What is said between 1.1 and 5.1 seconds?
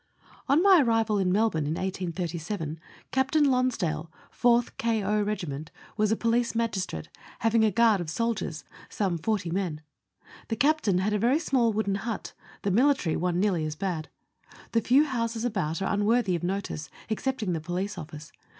in Melbourne in 1837, Captain Lonsdale, 4th K.